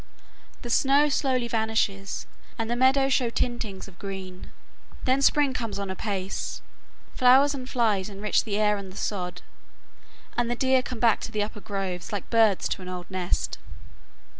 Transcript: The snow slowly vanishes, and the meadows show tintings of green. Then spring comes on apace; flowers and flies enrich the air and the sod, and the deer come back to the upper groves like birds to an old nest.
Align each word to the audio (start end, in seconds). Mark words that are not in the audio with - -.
The 0.63 0.71
snow 0.71 1.09
slowly 1.09 1.47
vanishes, 1.47 2.25
and 2.57 2.71
the 2.71 2.75
meadows 2.75 3.13
show 3.13 3.29
tintings 3.29 3.87
of 3.87 3.99
green. 3.99 4.51
Then 5.05 5.21
spring 5.21 5.53
comes 5.53 5.77
on 5.77 5.91
apace; 5.91 6.63
flowers 7.13 7.53
and 7.53 7.69
flies 7.69 8.09
enrich 8.09 8.43
the 8.43 8.57
air 8.57 8.77
and 8.77 8.91
the 8.91 8.97
sod, 8.97 9.43
and 10.35 10.49
the 10.49 10.55
deer 10.55 10.81
come 10.81 10.99
back 10.99 11.19
to 11.19 11.31
the 11.31 11.43
upper 11.43 11.61
groves 11.61 12.11
like 12.11 12.31
birds 12.31 12.67
to 12.69 12.81
an 12.81 12.89
old 12.89 13.11
nest. 13.11 13.59